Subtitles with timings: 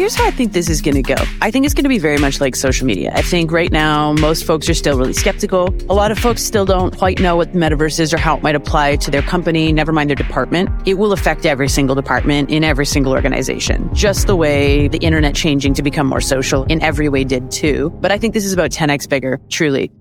[0.00, 1.22] Here's how I think this is going to go.
[1.42, 3.12] I think it's going to be very much like social media.
[3.14, 5.68] I think right now, most folks are still really skeptical.
[5.90, 8.42] A lot of folks still don't quite know what the metaverse is or how it
[8.42, 10.70] might apply to their company, never mind their department.
[10.88, 15.34] It will affect every single department in every single organization, just the way the internet
[15.34, 17.90] changing to become more social in every way did too.
[18.00, 19.92] But I think this is about 10x bigger, truly.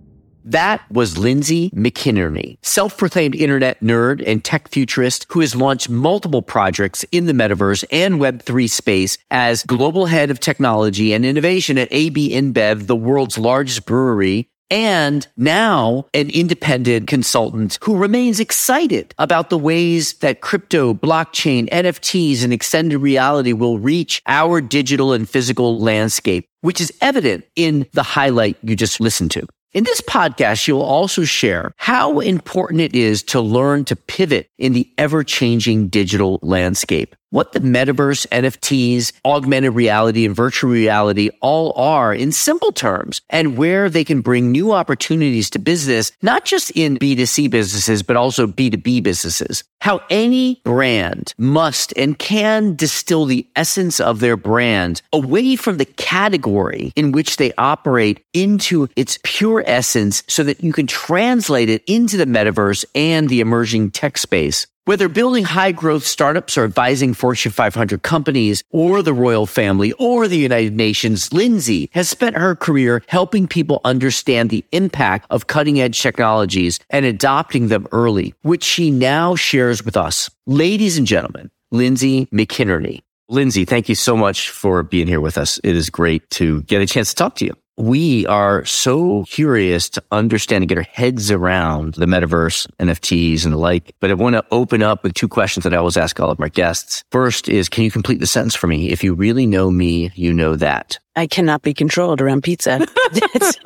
[0.45, 7.03] That was Lindsey McInerney, self-proclaimed internet nerd and tech futurist who has launched multiple projects
[7.11, 12.31] in the metaverse and Web3 space as global head of technology and innovation at AB
[12.31, 19.57] InBev, the world's largest brewery, and now an independent consultant who remains excited about the
[19.57, 26.45] ways that crypto, blockchain, NFTs, and extended reality will reach our digital and physical landscape,
[26.61, 29.45] which is evident in the highlight you just listened to.
[29.71, 34.73] In this podcast, you'll also share how important it is to learn to pivot in
[34.73, 41.73] the ever changing digital landscape what the metaverse, NFTs, augmented reality, and virtual reality all
[41.73, 46.71] are in simple terms and where they can bring new opportunities to business, not just
[46.71, 49.63] in B2C businesses, but also B2B businesses.
[49.81, 55.85] How any brand must and can distill the essence of their brand away from the
[55.85, 61.83] category in which they operate into its pure essence so that you can translate it
[61.87, 64.67] into the metaverse and the emerging tech space.
[64.85, 70.27] Whether building high growth startups or advising Fortune 500 companies or the royal family or
[70.27, 75.79] the United Nations, Lindsey has spent her career helping people understand the impact of cutting
[75.79, 80.29] edge technologies and adopting them early, which she now shares with us.
[80.47, 83.01] Ladies and gentlemen, Lindsey McInerney.
[83.27, 85.59] Lindsey, thank you so much for being here with us.
[85.63, 89.89] It is great to get a chance to talk to you we are so curious
[89.89, 93.95] to understand and get our heads around the metaverse, NFTs and the like.
[94.01, 96.39] But I want to open up with two questions that I always ask all of
[96.39, 97.05] my guests.
[97.11, 98.89] First is, can you complete the sentence for me?
[98.89, 100.99] If you really know me, you know that.
[101.15, 102.79] I cannot be controlled around pizza.
[103.11, 103.59] it's,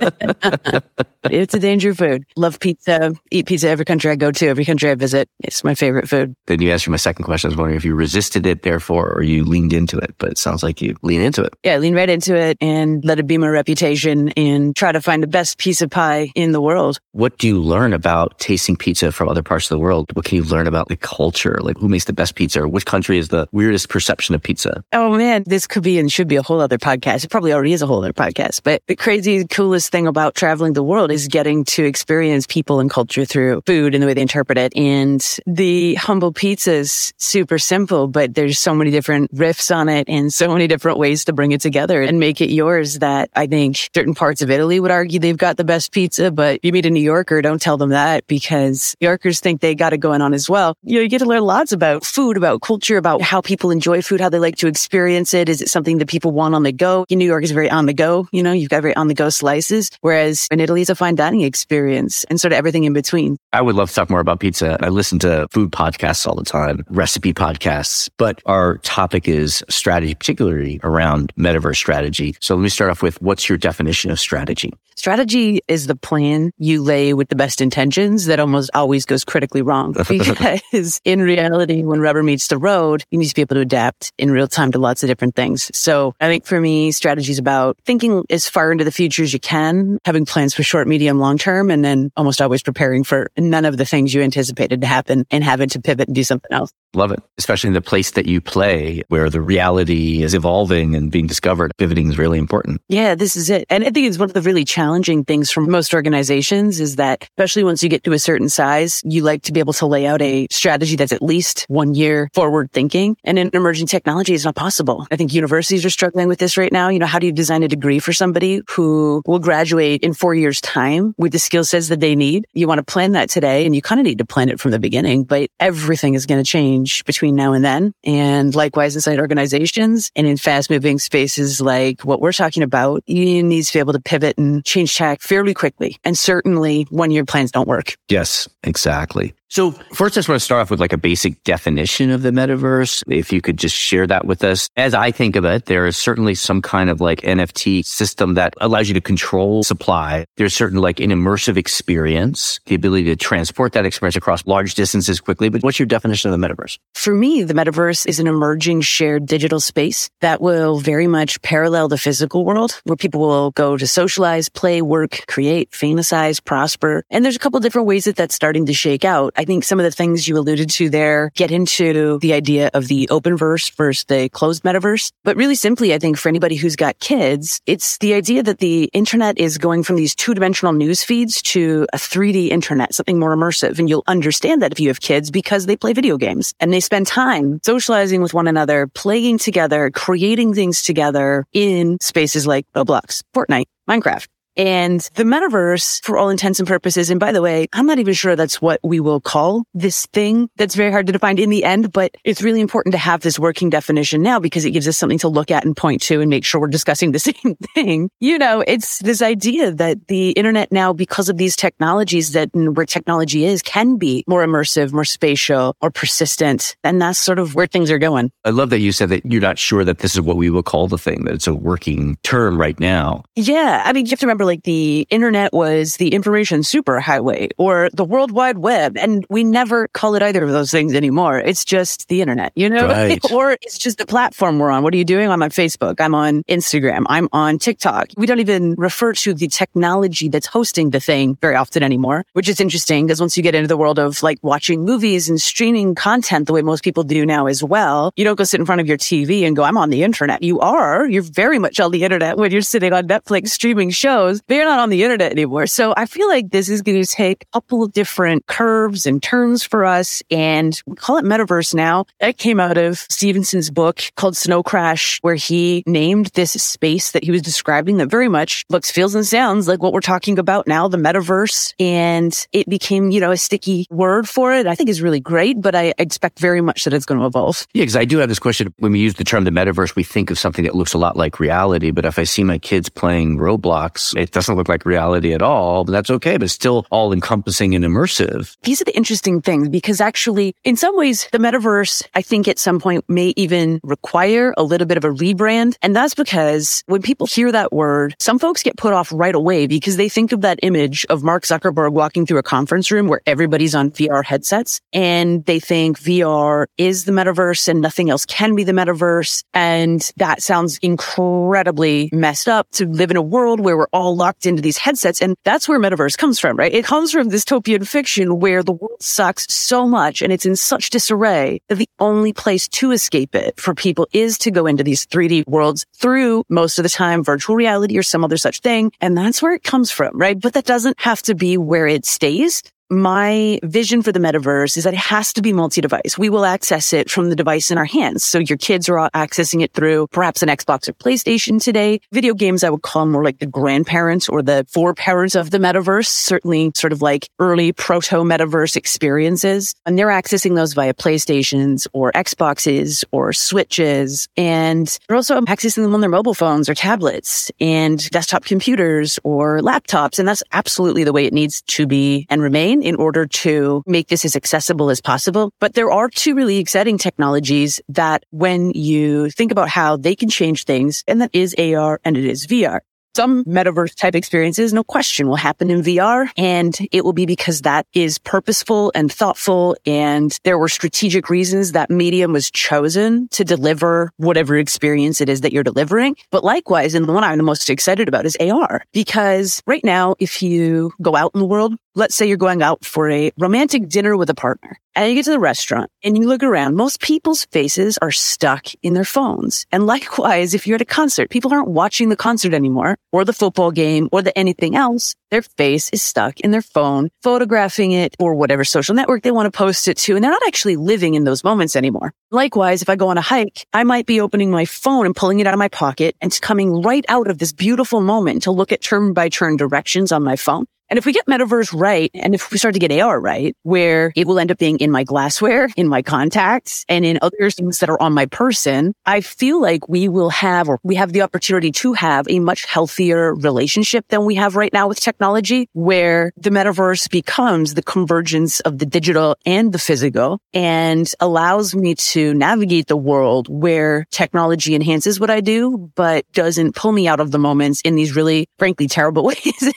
[1.25, 2.23] it's, a danger food.
[2.35, 3.13] Love pizza.
[3.31, 5.29] Eat pizza every country I go to, every country I visit.
[5.43, 6.35] It's my favorite food.
[6.47, 7.49] Then you asked me my second question.
[7.49, 10.15] I was wondering if you resisted it, therefore, or you leaned into it.
[10.17, 11.53] But it sounds like you lean into it.
[11.63, 15.21] Yeah, lean right into it and let it be my reputation and try to find
[15.21, 16.99] the best piece of pie in the world.
[17.11, 20.11] What do you learn about tasting pizza from other parts of the world?
[20.13, 21.59] What can you learn about the culture?
[21.61, 22.61] Like who makes the best pizza?
[22.61, 24.83] Or which country is the weirdest perception of pizza?
[24.93, 27.23] Oh man, this could be and should be a whole other podcast.
[27.33, 28.61] Probably already is a whole other podcast.
[28.61, 32.91] But the crazy, coolest thing about traveling the world is getting to experience people and
[32.91, 34.71] culture through food and the way they interpret it.
[34.77, 40.07] And the humble pizza is super simple, but there's so many different riffs on it
[40.07, 43.47] and so many different ways to bring it together and make it yours that I
[43.47, 46.85] think certain parts of Italy would argue they've got the best pizza, but you meet
[46.85, 50.21] a New Yorker, don't tell them that because New Yorkers think they got it going
[50.21, 50.75] on as well.
[50.83, 54.03] You know, you get to learn lots about food, about culture, about how people enjoy
[54.03, 55.49] food, how they like to experience it.
[55.49, 57.07] Is it something that people want on the go?
[57.09, 58.27] In New York is very on the go.
[58.33, 61.15] You know, you've got very on the go slices, whereas in Italy, it's a fine
[61.15, 63.37] dining experience and sort of everything in between.
[63.53, 64.77] I would love to talk more about pizza.
[64.81, 70.15] I listen to food podcasts all the time, recipe podcasts, but our topic is strategy,
[70.15, 72.35] particularly around metaverse strategy.
[72.41, 74.73] So let me start off with what's your definition of strategy?
[74.95, 79.61] Strategy is the plan you lay with the best intentions that almost always goes critically
[79.61, 79.95] wrong.
[80.13, 84.11] Because in reality, when rubber meets the road, you need to be able to adapt
[84.17, 85.71] in real time to lots of different things.
[85.73, 89.33] So I think for me, strategy is about thinking as far into the future as
[89.33, 93.31] you can, having plans for short, medium, long term, and then almost always preparing for
[93.37, 96.51] none of the things you anticipated to happen and having to pivot and do something
[96.51, 96.71] else.
[96.95, 97.19] Love it.
[97.37, 101.71] Especially in the place that you play where the reality is evolving and being discovered.
[101.77, 102.81] Pivoting is really important.
[102.87, 103.65] Yeah, this is it.
[103.69, 107.23] And I think it's one of the really challenging things for most organizations is that,
[107.23, 110.05] especially once you get to a certain size, you like to be able to lay
[110.05, 113.17] out a strategy that's at least one year forward thinking.
[113.23, 115.07] And in emerging technology, it's not possible.
[115.09, 116.89] I think universities are struggling with this right now.
[116.89, 120.35] You know, how do you design a degree for somebody who will graduate in four
[120.35, 122.45] years time with the skill sets that they need?
[122.53, 124.71] You want to plan that today and you kind of need to plan it from
[124.71, 127.93] the beginning, but everything is going to change change between now and then.
[128.03, 133.43] And likewise inside organizations and in fast moving spaces like what we're talking about, you
[133.43, 135.97] need to be able to pivot and change tack fairly quickly.
[136.03, 137.95] And certainly one year plans don't work.
[138.09, 139.33] Yes, exactly.
[139.53, 142.31] So first, I just want to start off with like a basic definition of the
[142.31, 143.03] metaverse.
[143.07, 144.67] If you could just share that with us.
[144.77, 148.55] As I think of it, there is certainly some kind of like NFT system that
[148.59, 150.25] allows you to control supply.
[150.37, 155.21] There's certain like an immersive experience, the ability to transport that experience across large distances
[155.21, 155.49] quickly.
[155.49, 156.79] But what's your definition of the metaverse?
[156.95, 161.89] For me, the metaverse is an emerging shared digital space that will very much parallel
[161.89, 167.03] the physical world where people will go to socialize, play, work, create, fantasize, prosper.
[167.11, 169.31] And there's a couple different ways that that's starting to shake out.
[169.43, 172.87] I think some of the things you alluded to there get into the idea of
[172.87, 175.11] the open verse versus the closed metaverse.
[175.25, 178.85] But really simply, I think for anybody who's got kids, it's the idea that the
[178.93, 183.35] internet is going from these two dimensional news feeds to a 3D internet, something more
[183.35, 183.79] immersive.
[183.79, 186.79] And you'll understand that if you have kids because they play video games and they
[186.79, 193.23] spend time socializing with one another, playing together, creating things together in spaces like Roblox,
[193.35, 194.27] Fortnite, Minecraft.
[194.55, 198.13] And the metaverse, for all intents and purposes, and by the way, I'm not even
[198.13, 201.63] sure that's what we will call this thing that's very hard to define in the
[201.63, 204.97] end, but it's really important to have this working definition now because it gives us
[204.97, 208.09] something to look at and point to and make sure we're discussing the same thing.
[208.19, 212.85] You know, it's this idea that the internet now, because of these technologies that where
[212.85, 216.75] technology is, can be more immersive, more spatial, or persistent.
[216.83, 218.31] And that's sort of where things are going.
[218.45, 220.63] I love that you said that you're not sure that this is what we will
[220.63, 223.23] call the thing, that it's a working term right now.
[223.35, 223.81] Yeah.
[223.85, 227.89] I mean, you have to remember remember like the internet was the information superhighway or
[227.93, 228.97] the world wide web.
[228.97, 231.39] And we never call it either of those things anymore.
[231.39, 233.19] It's just the internet, you know, right.
[233.31, 234.83] or it's just the platform we're on.
[234.83, 235.29] What are you doing?
[235.29, 235.99] I'm on Facebook.
[235.99, 237.03] I'm on Instagram.
[237.07, 238.09] I'm on TikTok.
[238.17, 242.49] We don't even refer to the technology that's hosting the thing very often anymore, which
[242.49, 245.95] is interesting because once you get into the world of like watching movies and streaming
[245.95, 248.81] content the way most people do now as well, you don't go sit in front
[248.81, 250.43] of your TV and go, I'm on the internet.
[250.43, 251.07] You are.
[251.07, 254.79] You're very much on the internet when you're sitting on Netflix streaming shows they're not
[254.79, 255.67] on the internet anymore.
[255.67, 259.21] So I feel like this is going to take a couple of different curves and
[259.21, 260.21] turns for us.
[260.29, 262.05] And we call it metaverse now.
[262.19, 267.23] That came out of Stephenson's book called Snow Crash, where he named this space that
[267.23, 270.67] he was describing that very much looks, feels, and sounds like what we're talking about
[270.67, 271.73] now, the metaverse.
[271.79, 274.67] And it became, you know, a sticky word for it.
[274.67, 277.67] I think is really great, but I expect very much that it's going to evolve.
[277.73, 278.73] Yeah, because I do have this question.
[278.77, 281.15] When we use the term the metaverse, we think of something that looks a lot
[281.17, 281.91] like reality.
[281.91, 285.83] But if I see my kids playing Roblox, it doesn't look like reality at all,
[285.83, 288.55] but that's okay, but still all encompassing and immersive.
[288.63, 292.57] These are the interesting things because actually, in some ways, the metaverse, I think at
[292.57, 295.75] some point may even require a little bit of a rebrand.
[295.81, 299.67] And that's because when people hear that word, some folks get put off right away
[299.67, 303.21] because they think of that image of Mark Zuckerberg walking through a conference room where
[303.25, 308.55] everybody's on VR headsets and they think VR is the metaverse and nothing else can
[308.55, 309.43] be the metaverse.
[309.53, 314.45] And that sounds incredibly messed up to live in a world where we're all locked
[314.45, 315.21] into these headsets.
[315.21, 316.73] And that's where metaverse comes from, right?
[316.73, 320.89] It comes from dystopian fiction where the world sucks so much and it's in such
[320.89, 325.05] disarray that the only place to escape it for people is to go into these
[325.05, 328.91] 3D worlds through most of the time virtual reality or some other such thing.
[329.01, 330.39] And that's where it comes from, right?
[330.39, 332.63] But that doesn't have to be where it stays
[332.93, 336.17] my vision for the metaverse is that it has to be multi-device.
[336.17, 338.23] We will access it from the device in our hands.
[338.23, 341.99] So your kids are accessing it through perhaps an Xbox or PlayStation today.
[342.11, 346.07] Video games, I would call more like the grandparents or the foreparents of the metaverse,
[346.07, 349.73] certainly sort of like early proto metaverse experiences.
[349.85, 354.27] And they're accessing those via PlayStations or Xboxes or Switches.
[354.37, 359.59] And they're also accessing them on their mobile phones or tablets and desktop computers or
[359.59, 360.19] laptops.
[360.19, 364.07] And that's absolutely the way it needs to be and remain in order to make
[364.07, 365.51] this as accessible as possible.
[365.59, 370.29] But there are two really exciting technologies that when you think about how they can
[370.29, 372.79] change things, and that is AR and it is VR.
[373.15, 376.31] Some metaverse type experiences, no question, will happen in VR.
[376.35, 379.77] And it will be because that is purposeful and thoughtful.
[379.85, 385.41] And there were strategic reasons that medium was chosen to deliver whatever experience it is
[385.41, 386.15] that you're delivering.
[386.31, 390.15] But likewise, and the one I'm the most excited about is AR because right now,
[390.17, 393.87] if you go out in the world, let's say you're going out for a romantic
[393.87, 397.01] dinner with a partner and you get to the restaurant and you look around, most
[397.01, 399.65] people's faces are stuck in their phones.
[399.71, 403.33] And likewise, if you're at a concert, people aren't watching the concert anymore or the
[403.33, 405.15] football game or the anything else.
[405.31, 409.51] Their face is stuck in their phone, photographing it or whatever social network they want
[409.51, 410.15] to post it to.
[410.15, 412.13] And they're not actually living in those moments anymore.
[412.29, 415.39] Likewise, if I go on a hike, I might be opening my phone and pulling
[415.39, 418.71] it out of my pocket and coming right out of this beautiful moment to look
[418.71, 422.35] at turn by turn directions on my phone And if we get metaverse right, and
[422.35, 425.03] if we start to get AR right, where it will end up being in my
[425.03, 429.59] glassware, in my contacts, and in other things that are on my person, I feel
[429.59, 434.07] like we will have, or we have the opportunity to have a much healthier relationship
[434.09, 438.85] than we have right now with technology, where the metaverse becomes the convergence of the
[438.85, 445.31] digital and the physical and allows me to navigate the world where technology enhances what
[445.31, 449.23] I do, but doesn't pull me out of the moments in these really, frankly, terrible
[449.33, 449.73] ways.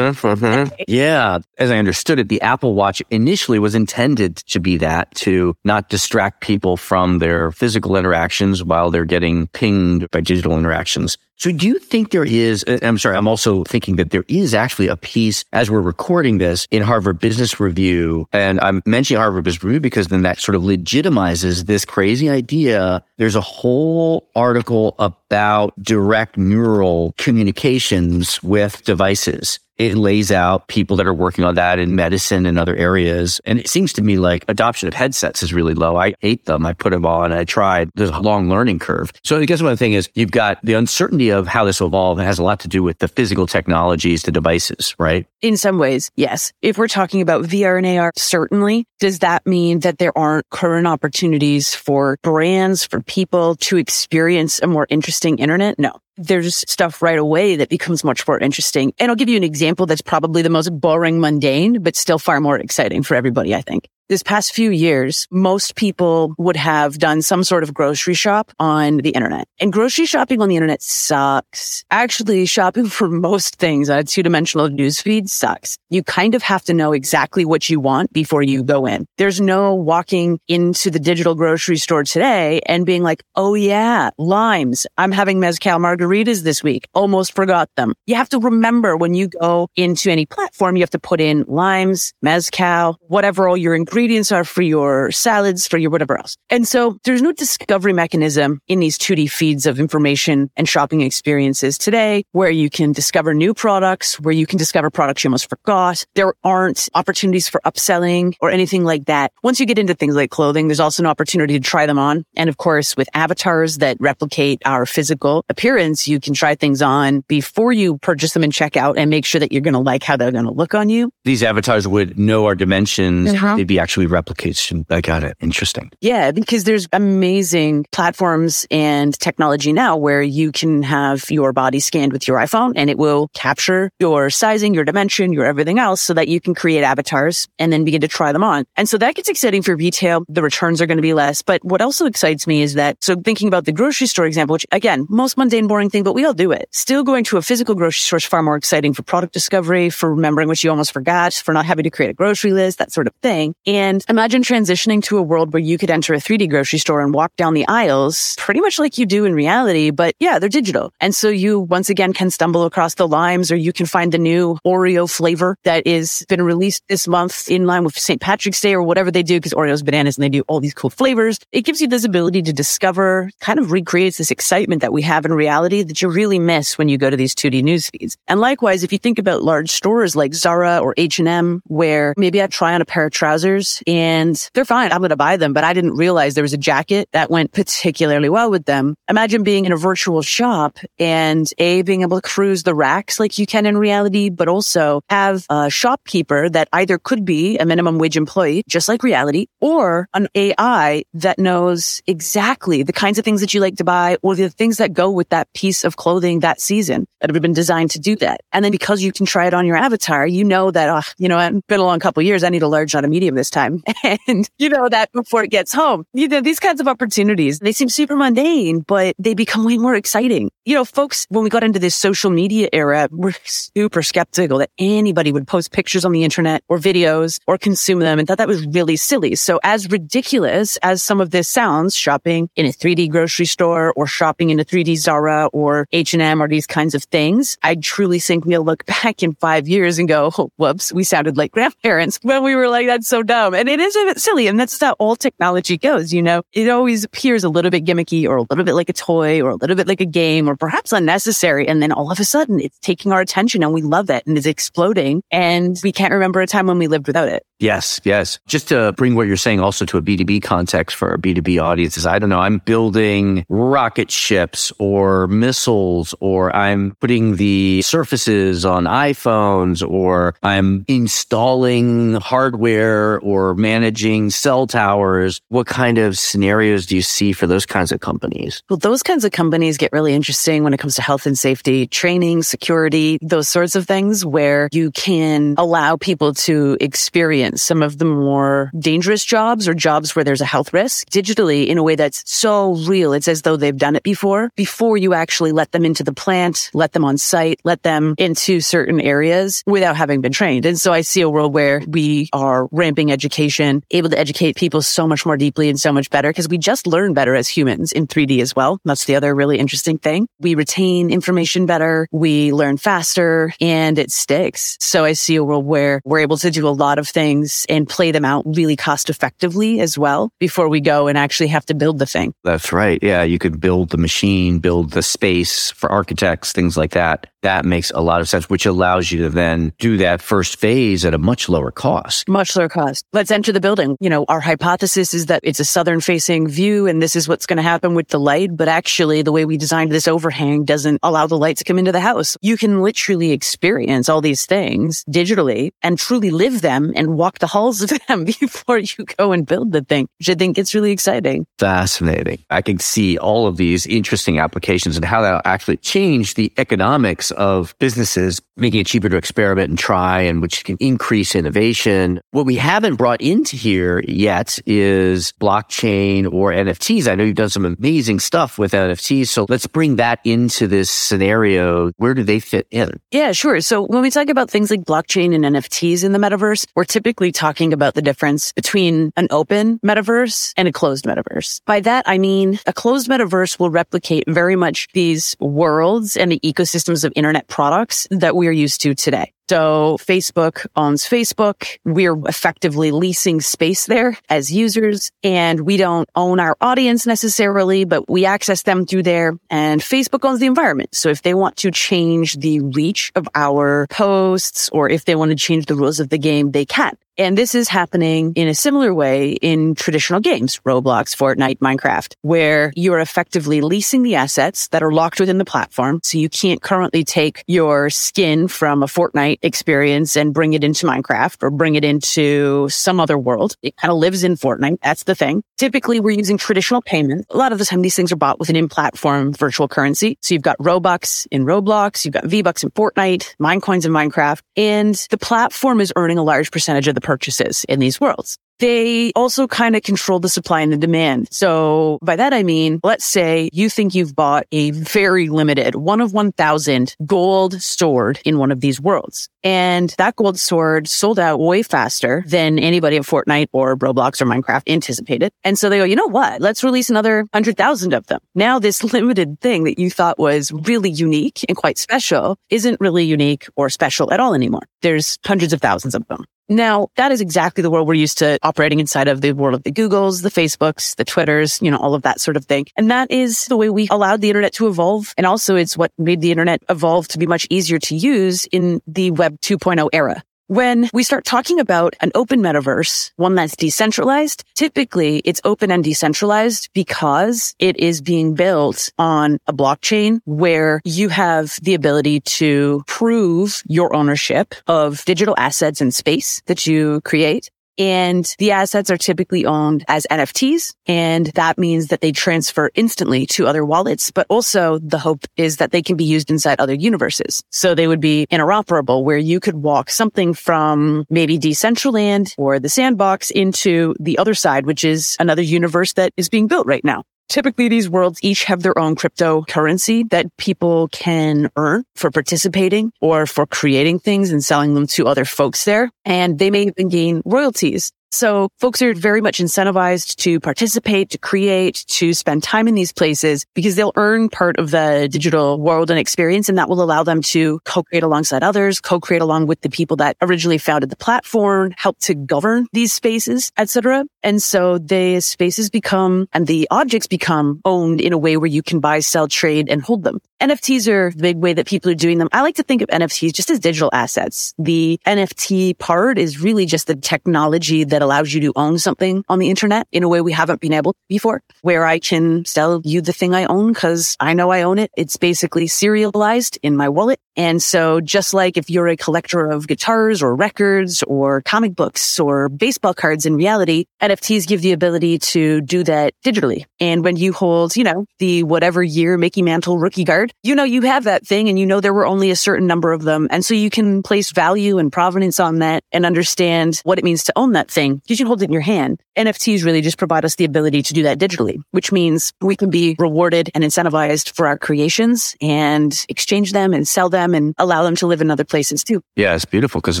[0.02, 0.66] Uh-huh, uh-huh.
[0.88, 1.38] yeah.
[1.58, 5.88] As I understood it, the Apple Watch initially was intended to be that to not
[5.88, 11.16] distract people from their physical interactions while they're getting pinged by digital interactions.
[11.36, 14.54] So do you think there is, uh, I'm sorry, I'm also thinking that there is
[14.54, 18.28] actually a piece as we're recording this in Harvard Business Review.
[18.32, 23.02] And I'm mentioning Harvard Business Review because then that sort of legitimizes this crazy idea.
[23.16, 31.06] There's a whole article about direct neural communications with devices it lays out people that
[31.06, 33.40] are working on that in medicine and other areas.
[33.44, 35.96] And it seems to me like adoption of headsets is really low.
[35.96, 36.66] I hate them.
[36.66, 37.32] I put them on.
[37.32, 37.90] I tried.
[37.94, 39.12] There's a long learning curve.
[39.24, 42.18] So I guess one thing is you've got the uncertainty of how this will evolve.
[42.18, 45.26] It has a lot to do with the physical technologies, the devices, right?
[45.40, 46.52] In some ways, yes.
[46.62, 48.86] If we're talking about VR and AR, certainly.
[49.00, 54.66] Does that mean that there aren't current opportunities for brands, for people to experience a
[54.66, 55.78] more interesting internet?
[55.78, 58.92] No there's stuff right away that becomes much more interesting.
[58.98, 62.38] And I'll give you an example that's probably the most boring, mundane, but still far
[62.38, 67.22] more exciting for everybody, I think this past few years, most people would have done
[67.22, 69.46] some sort of grocery shop on the internet.
[69.60, 71.84] And grocery shopping on the internet sucks.
[71.90, 75.78] Actually, shopping for most things on a two dimensional newsfeed sucks.
[75.88, 79.06] You kind of have to know exactly what you want before you go in.
[79.18, 84.86] There's no walking into the digital grocery store today and being like, Oh yeah, limes.
[84.98, 86.88] I'm having mezcal margaritas this week.
[86.92, 87.94] Almost forgot them.
[88.06, 91.44] You have to remember when you go into any platform, you have to put in
[91.46, 96.38] limes, mezcal, whatever all your ingredients ingredients are for your salads, for your whatever else.
[96.48, 101.76] And so there's no discovery mechanism in these 2D feeds of information and shopping experiences
[101.76, 106.06] today where you can discover new products, where you can discover products you almost forgot.
[106.14, 109.30] There aren't opportunities for upselling or anything like that.
[109.42, 112.24] Once you get into things like clothing, there's also an opportunity to try them on.
[112.34, 117.24] And of course, with avatars that replicate our physical appearance, you can try things on
[117.28, 120.02] before you purchase them and check out and make sure that you're going to like
[120.02, 121.12] how they're going to look on you.
[121.24, 123.34] These avatars would know our dimensions.
[123.34, 123.56] Uh-huh.
[123.56, 124.62] They'd be actually replicates.
[124.90, 125.36] I got it.
[125.40, 125.90] Interesting.
[126.00, 132.12] Yeah, because there's amazing platforms and technology now where you can have your body scanned
[132.12, 136.14] with your iPhone and it will capture your sizing, your dimension, your everything else so
[136.14, 138.64] that you can create avatars and then begin to try them on.
[138.76, 140.24] And so that gets exciting for retail.
[140.28, 141.42] The returns are going to be less.
[141.42, 144.66] But what also excites me is that, so thinking about the grocery store example, which
[144.70, 146.68] again, most mundane, boring thing, but we all do it.
[146.70, 150.14] Still going to a physical grocery store is far more exciting for product discovery, for
[150.14, 153.06] remembering what you almost forgot, for not having to create a grocery list, that sort
[153.06, 153.54] of thing.
[153.72, 157.14] And imagine transitioning to a world where you could enter a 3D grocery store and
[157.14, 160.92] walk down the aisles pretty much like you do in reality, but yeah, they're digital.
[161.00, 164.18] And so you once again can stumble across the limes or you can find the
[164.18, 168.20] new Oreo flavor that is been released this month in line with St.
[168.20, 170.90] Patrick's Day or whatever they do because Oreo's bananas and they do all these cool
[170.90, 171.38] flavors.
[171.50, 175.24] It gives you this ability to discover, kind of recreates this excitement that we have
[175.24, 178.18] in reality that you really miss when you go to these 2D news feeds.
[178.28, 182.48] And likewise, if you think about large stores like Zara or H&M, where maybe I
[182.48, 184.92] try on a pair of trousers and they're fine.
[184.92, 187.52] I'm going to buy them, but I didn't realize there was a jacket that went
[187.52, 188.94] particularly well with them.
[189.08, 193.38] Imagine being in a virtual shop and a being able to cruise the racks like
[193.38, 197.98] you can in reality, but also have a shopkeeper that either could be a minimum
[197.98, 203.40] wage employee, just like reality, or an AI that knows exactly the kinds of things
[203.40, 206.40] that you like to buy or the things that go with that piece of clothing
[206.40, 208.40] that season that have been designed to do that.
[208.52, 211.28] And then because you can try it on your avatar, you know that, oh, you
[211.28, 212.42] know, it's been a long couple years.
[212.44, 213.82] I need a large, not a medium this time.
[214.28, 216.04] And you know that before it gets home.
[216.12, 219.94] You know, these kinds of opportunities, they seem super mundane, but they become way more
[219.94, 220.50] exciting.
[220.64, 224.70] You know, folks, when we got into this social media era, we're super skeptical that
[224.78, 228.46] anybody would post pictures on the internet or videos or consume them and thought that
[228.46, 229.34] was really silly.
[229.34, 234.06] So as ridiculous as some of this sounds, shopping in a 3D grocery store or
[234.06, 238.44] shopping in a 3D Zara or H&M or these kinds of things, I truly think
[238.44, 242.44] we'll look back in five years and go, oh, whoops, we sounded like grandparents when
[242.44, 243.52] we were like, that's so dumb.
[243.52, 244.46] And it is a bit silly.
[244.46, 246.12] And that's how all technology goes.
[246.12, 248.92] You know, it always appears a little bit gimmicky or a little bit like a
[248.92, 251.66] toy or a little bit like a game or perhaps unnecessary.
[251.66, 254.36] And then all of a sudden it's taking our attention and we love it and
[254.36, 257.44] it's exploding and we can't remember a time when we lived without it.
[257.58, 258.40] Yes, yes.
[258.48, 262.06] Just to bring what you're saying also to a B2B context for our B2B audiences.
[262.06, 262.40] I don't know.
[262.40, 270.84] I'm building rocket ships or missiles, or I'm putting the surfaces on iPhones, or I'm
[270.88, 275.40] installing hardware or managing cell towers.
[275.48, 278.60] What kind of scenarios do you see for those kinds of companies?
[278.68, 281.86] Well, those kinds of companies get really interesting when it comes to health and safety,
[281.86, 287.98] training, security, those sorts of things where you can allow people to experience some of
[287.98, 291.94] the more dangerous jobs or jobs where there's a health risk digitally in a way
[291.94, 293.12] that's so real.
[293.12, 296.70] It's as though they've done it before, before you actually let them into the plant,
[296.74, 300.66] let them on site, let them into certain areas without having been trained.
[300.66, 304.82] And so I see a world where we are ramping education, able to educate people
[304.82, 307.92] so much more deeply and so much better because we just learn better as humans
[307.92, 308.80] in 3D as well.
[308.84, 310.28] That's the other really interesting thing.
[310.40, 312.08] We retain information better.
[312.12, 314.76] We learn faster and it sticks.
[314.80, 317.88] So I see a world where we're able to do a lot of things and
[317.88, 321.74] play them out really cost effectively as well before we go and actually have to
[321.74, 322.34] build the thing.
[322.44, 323.02] That's right.
[323.02, 323.22] Yeah.
[323.22, 327.90] You could build the machine, build the space for architects, things like that that makes
[327.90, 331.18] a lot of sense, which allows you to then do that first phase at a
[331.18, 332.28] much lower cost.
[332.28, 333.04] Much lower cost.
[333.12, 333.96] Let's enter the building.
[334.00, 337.46] You know, our hypothesis is that it's a southern facing view and this is what's
[337.46, 338.56] going to happen with the light.
[338.56, 341.92] But actually, the way we designed this overhang doesn't allow the light to come into
[341.92, 342.36] the house.
[342.42, 347.46] You can literally experience all these things digitally and truly live them and walk the
[347.46, 350.92] halls of them before you go and build the thing, which I think it's really
[350.92, 351.46] exciting.
[351.58, 352.44] Fascinating.
[352.50, 357.31] I can see all of these interesting applications and how that actually change the economics
[357.32, 362.20] of businesses, making it cheaper to experiment and try, and which can increase innovation.
[362.30, 367.08] What we haven't brought into here yet is blockchain or NFTs.
[367.08, 369.28] I know you've done some amazing stuff with NFTs.
[369.28, 371.90] So let's bring that into this scenario.
[371.96, 373.00] Where do they fit in?
[373.10, 373.60] Yeah, sure.
[373.60, 377.32] So when we talk about things like blockchain and NFTs in the metaverse, we're typically
[377.32, 381.60] talking about the difference between an open metaverse and a closed metaverse.
[381.66, 386.40] By that, I mean a closed metaverse will replicate very much these worlds and the
[386.40, 389.32] ecosystems of internet products that we're used to today.
[389.52, 391.76] So Facebook owns Facebook.
[391.84, 398.08] We're effectively leasing space there as users and we don't own our audience necessarily, but
[398.08, 400.94] we access them through there and Facebook owns the environment.
[400.94, 405.32] So if they want to change the reach of our posts or if they want
[405.32, 406.96] to change the rules of the game, they can.
[407.18, 412.72] And this is happening in a similar way in traditional games, Roblox, Fortnite, Minecraft, where
[412.74, 416.00] you're effectively leasing the assets that are locked within the platform.
[416.02, 420.86] So you can't currently take your skin from a Fortnite experience and bring it into
[420.86, 423.56] Minecraft or bring it into some other world.
[423.62, 424.78] It kind of lives in Fortnite.
[424.82, 425.42] That's the thing.
[425.58, 427.26] Typically we're using traditional payment.
[427.30, 430.18] A lot of the time these things are bought with an in-platform virtual currency.
[430.20, 434.94] So you've got Robux in Roblox, you've got V-Bucks in Fortnite, Minecoins in Minecraft, and
[435.10, 439.46] the platform is earning a large percentage of the purchases in these worlds they also
[439.46, 441.28] kind of control the supply and the demand.
[441.32, 446.00] So by that, I mean, let's say you think you've bought a very limited one
[446.00, 449.28] of 1000 gold sword in one of these worlds.
[449.44, 454.26] And that gold sword sold out way faster than anybody at Fortnite or Roblox or
[454.26, 455.32] Minecraft anticipated.
[455.42, 456.40] And so they go, you know what?
[456.40, 458.20] Let's release another 100,000 of them.
[458.34, 463.04] Now this limited thing that you thought was really unique and quite special isn't really
[463.04, 464.62] unique or special at all anymore.
[464.82, 466.24] There's hundreds of thousands of them.
[466.48, 469.62] Now, that is exactly the world we're used to operating inside of the world of
[469.62, 472.66] the Googles, the Facebooks, the Twitters, you know, all of that sort of thing.
[472.76, 475.14] And that is the way we allowed the internet to evolve.
[475.16, 478.80] And also it's what made the internet evolve to be much easier to use in
[478.86, 480.22] the web 2.0 era.
[480.52, 485.82] When we start talking about an open metaverse, one that's decentralized, typically it's open and
[485.82, 492.84] decentralized because it is being built on a blockchain where you have the ability to
[492.86, 497.48] prove your ownership of digital assets and space that you create.
[497.78, 500.74] And the assets are typically owned as NFTs.
[500.86, 504.10] And that means that they transfer instantly to other wallets.
[504.10, 507.42] But also the hope is that they can be used inside other universes.
[507.50, 512.68] So they would be interoperable where you could walk something from maybe Decentraland or the
[512.68, 517.04] sandbox into the Otherside, which is another universe that is being built right now.
[517.32, 523.24] Typically, these worlds each have their own cryptocurrency that people can earn for participating or
[523.24, 525.90] for creating things and selling them to other folks there.
[526.04, 531.18] And they may even gain royalties so folks are very much incentivized to participate, to
[531.18, 535.90] create, to spend time in these places because they'll earn part of the digital world
[535.90, 536.48] and experience.
[536.48, 540.16] And that will allow them to co-create alongside others, co-create along with the people that
[540.20, 544.04] originally founded the platform, help to govern these spaces, etc.
[544.22, 548.62] And so the spaces become and the objects become owned in a way where you
[548.62, 550.20] can buy, sell, trade and hold them.
[550.42, 552.28] NFTs are the big way that people are doing them.
[552.32, 554.54] I like to think of NFTs just as digital assets.
[554.58, 559.38] The NFT part is really just the technology that allows you to own something on
[559.38, 562.82] the internet in a way we haven't been able to before, where I can sell
[562.82, 564.90] you the thing I own because I know I own it.
[564.96, 567.20] It's basically serialized in my wallet.
[567.36, 572.18] And so just like if you're a collector of guitars or records or comic books
[572.18, 576.64] or baseball cards in reality, NFTs give the ability to do that digitally.
[576.80, 580.64] And when you hold, you know, the whatever year Mickey Mantle rookie guard, you know,
[580.64, 583.28] you have that thing and you know there were only a certain number of them.
[583.30, 587.24] And so you can place value and provenance on that and understand what it means
[587.24, 588.02] to own that thing.
[588.06, 589.00] You can hold it in your hand.
[589.16, 592.70] NFTs really just provide us the ability to do that digitally, which means we can
[592.70, 597.82] be rewarded and incentivized for our creations and exchange them and sell them and allow
[597.82, 599.02] them to live in other places too.
[599.16, 600.00] Yeah, it's beautiful because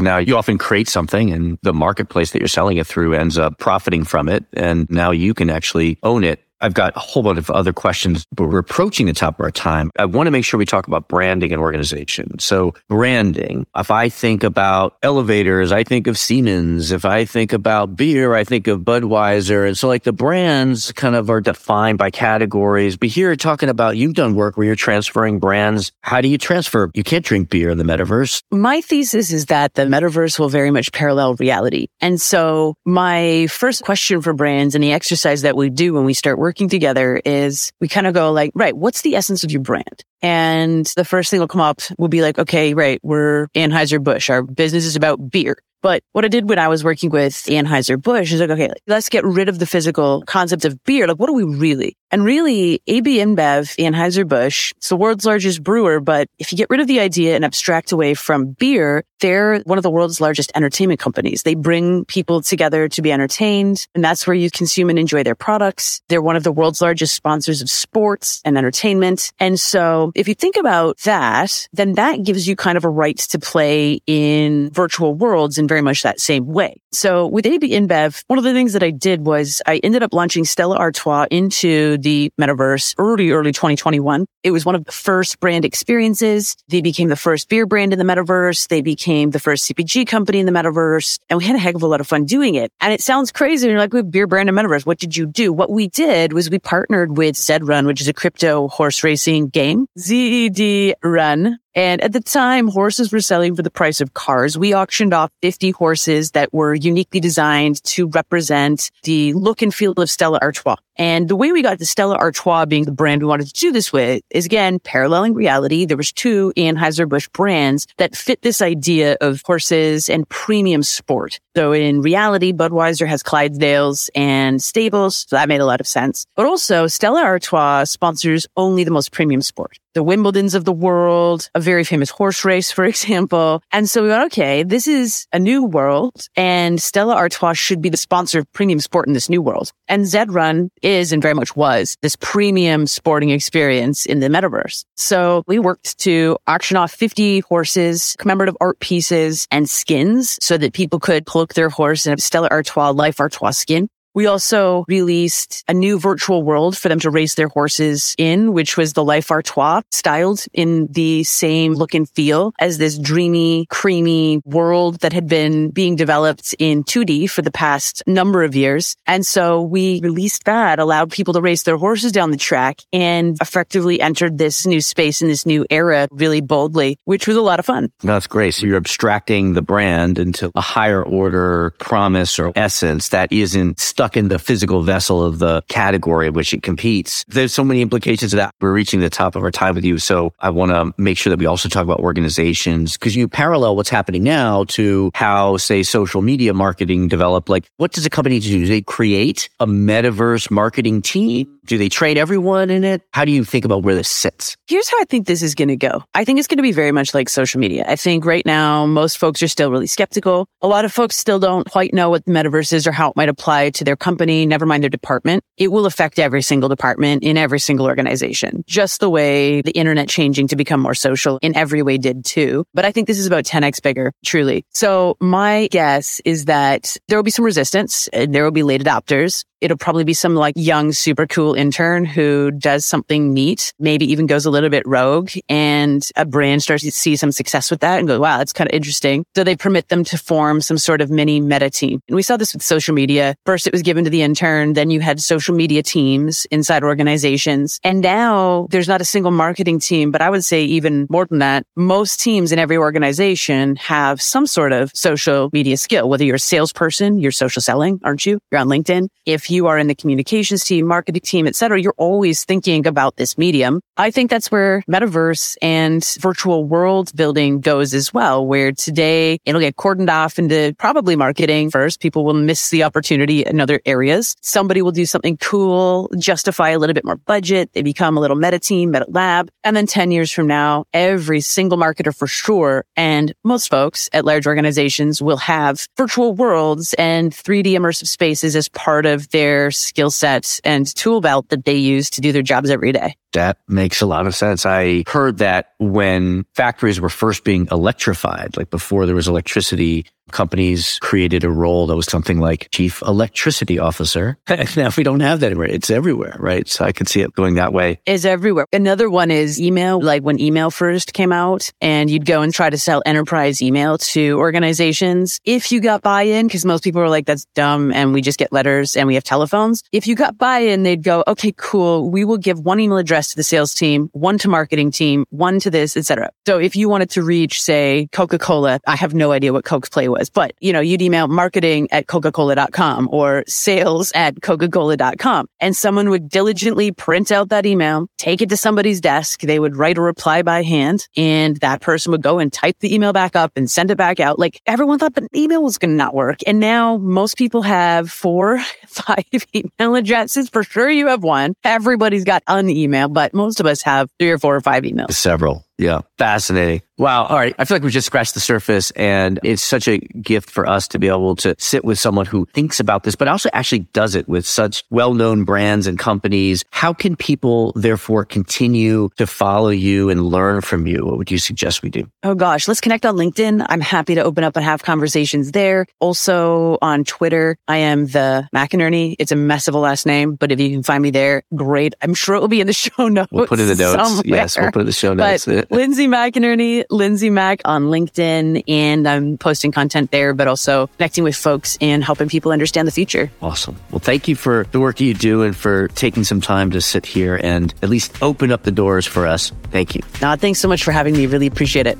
[0.00, 3.58] now you often create something and the marketplace that you're selling it through ends up
[3.58, 4.44] profiting from it.
[4.54, 8.24] And now you can actually own it I've got a whole bunch of other questions,
[8.32, 9.90] but we're approaching the top of our time.
[9.98, 12.38] I want to make sure we talk about branding and organization.
[12.38, 16.92] So branding, if I think about elevators, I think of Siemens.
[16.92, 19.66] If I think about beer, I think of Budweiser.
[19.66, 22.96] And so like the brands kind of are defined by categories.
[22.96, 25.90] But here talking about you've done work where you're transferring brands.
[26.02, 26.92] How do you transfer?
[26.94, 28.40] You can't drink beer in the metaverse.
[28.52, 31.88] My thesis is that the metaverse will very much parallel reality.
[32.00, 36.14] And so my first question for brands and the exercise that we do when we
[36.14, 39.50] start working working together is we kind of go like, right, what's the essence of
[39.50, 40.04] your brand?
[40.20, 44.28] And the first thing will come up will be like, okay, right, we're Anheuser-Busch.
[44.28, 45.56] Our business is about beer.
[45.82, 49.24] But what I did when I was working with Anheuser-Busch is like, okay, let's get
[49.24, 51.06] rid of the physical concept of beer.
[51.06, 51.96] Like, what are we really?
[52.10, 55.98] And really, AB InBev, Anheuser-Busch, it's the world's largest brewer.
[55.98, 59.78] But if you get rid of the idea and abstract away from beer, they're one
[59.78, 61.42] of the world's largest entertainment companies.
[61.42, 63.86] They bring people together to be entertained.
[63.94, 66.02] And that's where you consume and enjoy their products.
[66.08, 69.32] They're one of the world's largest sponsors of sports and entertainment.
[69.38, 73.16] And so if you think about that, then that gives you kind of a right
[73.16, 76.76] to play in virtual worlds in very much that same way.
[76.92, 80.12] So with AB InBev, one of the things that I did was I ended up
[80.12, 84.26] launching Stella Artois into the metaverse early, early 2021.
[84.42, 86.54] It was one of the first brand experiences.
[86.68, 88.68] They became the first beer brand in the metaverse.
[88.68, 91.18] They became the first CPG company in the metaverse.
[91.30, 92.70] And we had a heck of a lot of fun doing it.
[92.82, 93.68] And it sounds crazy.
[93.68, 94.84] You're like, we beer brand in metaverse.
[94.84, 95.50] What did you do?
[95.54, 99.48] What we did was we partnered with Zed Run, which is a crypto horse racing
[99.48, 99.86] game.
[99.98, 104.58] ZED Run and at the time, horses were selling for the price of cars.
[104.58, 109.92] We auctioned off 50 horses that were uniquely designed to represent the look and feel
[109.92, 110.76] of Stella Artois.
[110.96, 113.72] And the way we got to Stella Artois being the brand we wanted to do
[113.72, 115.86] this with is again, paralleling reality.
[115.86, 121.40] There was two Anheuser-Busch brands that fit this idea of horses and premium sport.
[121.56, 125.26] So in reality, Budweiser has Clydesdales and stables.
[125.28, 126.26] So that made a lot of sense.
[126.36, 131.50] But also Stella Artois sponsors only the most premium sport the Wimbledons of the world,
[131.54, 133.62] a very famous horse race, for example.
[133.72, 137.88] And so we went, okay, this is a new world and Stella Artois should be
[137.88, 139.72] the sponsor of premium sport in this new world.
[139.88, 144.84] And Zed Run is and very much was this premium sporting experience in the metaverse.
[144.96, 150.72] So we worked to auction off 50 horses, commemorative art pieces and skins so that
[150.72, 153.88] people could cloak their horse in a Stella Artois Life Artois skin.
[154.14, 158.76] We also released a new virtual world for them to race their horses in, which
[158.76, 164.42] was the Life Artois styled in the same look and feel as this dreamy, creamy
[164.44, 168.96] world that had been being developed in 2D for the past number of years.
[169.06, 173.38] And so we released that, allowed people to race their horses down the track and
[173.40, 177.58] effectively entered this new space in this new era really boldly, which was a lot
[177.58, 177.90] of fun.
[178.00, 178.52] That's great.
[178.52, 184.01] So you're abstracting the brand into a higher order promise or essence that isn't stuck
[184.16, 187.24] in the physical vessel of the category in which it competes.
[187.28, 188.54] There's so many implications of that.
[188.60, 189.98] We're reaching the top of our time with you.
[189.98, 193.76] So I want to make sure that we also talk about organizations because you parallel
[193.76, 197.48] what's happening now to how, say, social media marketing developed.
[197.48, 198.48] Like, what does a company do?
[198.48, 201.58] Do they create a metaverse marketing team?
[201.64, 203.02] Do they train everyone in it?
[203.12, 204.56] How do you think about where this sits?
[204.66, 206.02] Here's how I think this is going to go.
[206.12, 207.84] I think it's going to be very much like social media.
[207.86, 210.48] I think right now, most folks are still really skeptical.
[210.60, 213.16] A lot of folks still don't quite know what the metaverse is or how it
[213.16, 215.44] might apply to their company, never mind their department.
[215.56, 220.08] It will affect every single department in every single organization, just the way the internet
[220.08, 222.64] changing to become more social in every way did too.
[222.74, 224.64] But I think this is about 10x bigger, truly.
[224.70, 228.82] So my guess is that there will be some resistance and there will be late
[228.82, 229.44] adopters.
[229.62, 234.26] It'll probably be some like young, super cool intern who does something neat, maybe even
[234.26, 238.00] goes a little bit rogue and a brand starts to see some success with that
[238.00, 239.24] and go, wow, that's kind of interesting.
[239.36, 242.00] So they permit them to form some sort of mini meta team.
[242.08, 243.36] And we saw this with social media.
[243.46, 244.72] First, it was given to the intern.
[244.72, 247.78] Then you had social media teams inside organizations.
[247.84, 251.38] And now there's not a single marketing team, but I would say even more than
[251.38, 256.34] that, most teams in every organization have some sort of social media skill, whether you're
[256.36, 258.40] a salesperson, you're social selling, aren't you?
[258.50, 259.06] You're on LinkedIn.
[259.24, 263.16] If you are in the communications team, marketing team, et cetera, you're always thinking about
[263.16, 263.80] this medium.
[263.96, 269.60] I think that's where metaverse and virtual world building goes as well, where today it'll
[269.60, 272.00] get cordoned off into probably marketing first.
[272.00, 274.34] People will miss the opportunity in other areas.
[274.40, 277.70] Somebody will do something cool, justify a little bit more budget.
[277.74, 279.50] They become a little meta team, meta lab.
[279.62, 284.24] And then 10 years from now, every single marketer for sure and most folks at
[284.24, 290.10] large organizations will have virtual worlds and 3D immersive spaces as part of their skill
[290.10, 293.16] sets and tool belt that they use to do their jobs every day.
[293.32, 294.66] That makes a lot of sense.
[294.66, 300.98] I heard that when factories were first being electrified, like before there was electricity, companies
[301.00, 304.38] created a role that was something like chief electricity officer.
[304.76, 305.66] now we don't have that anymore.
[305.66, 306.66] It's everywhere, right?
[306.68, 308.00] So I could see it going that way.
[308.06, 308.66] Is everywhere.
[308.72, 310.00] Another one is email.
[310.00, 313.98] Like when email first came out and you'd go and try to sell enterprise email
[313.98, 315.40] to organizations.
[315.44, 318.52] If you got buy-in, because most people were like, that's dumb and we just get
[318.52, 319.82] letters and we have telephones.
[319.92, 322.10] If you got buy-in, they'd go, okay, cool.
[322.10, 325.60] We will give one email address to the sales team, one to marketing team, one
[325.60, 326.30] to this, etc.
[326.46, 330.08] So if you wanted to reach, say, Coca-Cola, I have no idea what Coke's play
[330.08, 336.10] was, but you know, you'd email marketing at Coca-Cola.com or sales at Coca-Cola.com and someone
[336.10, 339.40] would diligently print out that email, take it to somebody's desk.
[339.40, 342.94] They would write a reply by hand and that person would go and type the
[342.94, 344.38] email back up and send it back out.
[344.38, 346.40] Like everyone thought the email was going to not work.
[346.46, 350.48] And now most people have four, five email addresses.
[350.48, 351.54] For sure you have one.
[351.64, 355.12] Everybody's got an email, but most of us have three or four or five emails.
[355.12, 355.64] Several.
[355.82, 356.00] Yeah.
[356.18, 356.82] Fascinating.
[356.98, 357.24] Wow.
[357.24, 357.54] All right.
[357.58, 360.86] I feel like we just scratched the surface and it's such a gift for us
[360.88, 364.14] to be able to sit with someone who thinks about this, but also actually does
[364.14, 366.62] it with such well-known brands and companies.
[366.70, 371.04] How can people therefore continue to follow you and learn from you?
[371.04, 372.08] What would you suggest we do?
[372.22, 373.66] Oh gosh, let's connect on LinkedIn.
[373.68, 375.86] I'm happy to open up and have conversations there.
[375.98, 379.16] Also on Twitter, I am the McInerney.
[379.18, 381.94] It's a mess of a last name, but if you can find me there, great.
[382.00, 383.32] I'm sure it will be in the show notes.
[383.32, 384.08] We'll put in the notes.
[384.08, 384.22] somewhere.
[384.24, 385.46] Yes, we'll put in the show notes.
[385.46, 391.24] But Lindsey McInerney, Lindsey Mac on LinkedIn, and I'm posting content there, but also connecting
[391.24, 393.30] with folks and helping people understand the future.
[393.40, 393.76] Awesome.
[393.90, 397.06] Well, thank you for the work you do and for taking some time to sit
[397.06, 399.50] here and at least open up the doors for us.
[399.70, 400.02] Thank you.
[400.20, 401.26] Uh, thanks so much for having me.
[401.26, 401.96] Really appreciate it.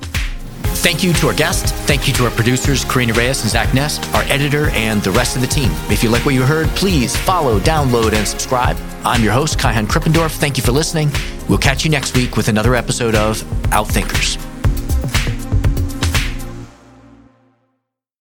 [0.83, 1.73] Thank you to our guest.
[1.87, 5.37] Thank you to our producers, Karina Reyes and Zach Ness, our editor, and the rest
[5.37, 5.71] of the team.
[5.88, 8.77] If you like what you heard, please follow, download, and subscribe.
[9.05, 10.33] I'm your host, Kaihan Krippendorff.
[10.33, 11.12] Thank you for listening.
[11.49, 13.40] We'll catch you next week with another episode of
[13.71, 14.52] Outthinkers.